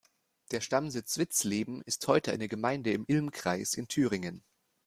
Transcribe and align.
Der 0.49 0.61
Stammsitz 0.61 1.19
Witzleben 1.19 1.83
ist 1.83 2.07
heute 2.07 2.31
eine 2.31 2.47
Gemeinde 2.47 2.89
im 2.91 3.05
Ilm-Kreis 3.07 3.75
in 3.75 3.87
Thüringen. 3.87 4.43